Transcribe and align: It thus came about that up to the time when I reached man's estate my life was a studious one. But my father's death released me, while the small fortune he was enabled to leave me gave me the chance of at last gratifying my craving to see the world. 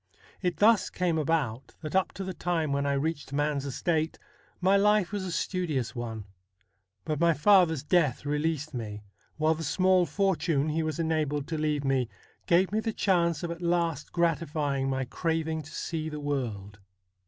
It 0.41 0.57
thus 0.57 0.89
came 0.89 1.19
about 1.19 1.75
that 1.81 1.95
up 1.95 2.11
to 2.13 2.23
the 2.23 2.33
time 2.33 2.71
when 2.73 2.87
I 2.87 2.93
reached 2.93 3.33
man's 3.33 3.67
estate 3.67 4.17
my 4.59 4.75
life 4.75 5.11
was 5.11 5.23
a 5.23 5.31
studious 5.31 5.93
one. 5.95 6.23
But 7.05 7.19
my 7.19 7.35
father's 7.35 7.83
death 7.83 8.25
released 8.25 8.73
me, 8.73 9.03
while 9.37 9.53
the 9.53 9.63
small 9.63 10.07
fortune 10.07 10.69
he 10.69 10.81
was 10.81 10.97
enabled 10.97 11.45
to 11.49 11.57
leave 11.59 11.83
me 11.83 12.09
gave 12.47 12.71
me 12.71 12.79
the 12.79 12.93
chance 12.93 13.43
of 13.43 13.51
at 13.51 13.61
last 13.61 14.11
gratifying 14.11 14.89
my 14.89 15.05
craving 15.05 15.61
to 15.61 15.71
see 15.71 16.09
the 16.09 16.19
world. 16.19 16.79